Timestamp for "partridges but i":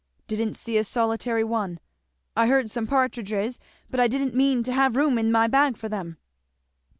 2.87-4.07